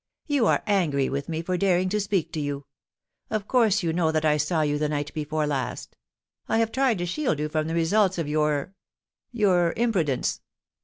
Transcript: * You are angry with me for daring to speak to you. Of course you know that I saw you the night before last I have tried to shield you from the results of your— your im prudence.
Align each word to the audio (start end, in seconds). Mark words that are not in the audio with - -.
* 0.19 0.25
You 0.35 0.47
are 0.47 0.63
angry 0.65 1.09
with 1.09 1.29
me 1.29 1.43
for 1.43 1.57
daring 1.57 1.87
to 1.89 1.99
speak 1.99 2.33
to 2.33 2.39
you. 2.39 2.65
Of 3.29 3.47
course 3.47 3.83
you 3.83 3.93
know 3.93 4.11
that 4.11 4.25
I 4.25 4.37
saw 4.37 4.61
you 4.63 4.79
the 4.79 4.89
night 4.89 5.13
before 5.13 5.45
last 5.45 5.95
I 6.49 6.57
have 6.57 6.71
tried 6.71 6.97
to 6.97 7.05
shield 7.05 7.37
you 7.37 7.47
from 7.47 7.67
the 7.67 7.75
results 7.75 8.17
of 8.17 8.27
your— 8.27 8.73
your 9.41 9.73
im 9.73 9.91
prudence. 9.93 10.39